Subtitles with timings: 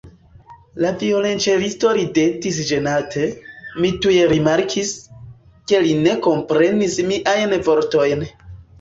[0.85, 3.27] La violonĉelisto ridetis ĝenate;
[3.85, 4.97] mi tuj rimarkis,
[5.75, 8.31] ke li ne komprenis miajn vortojn.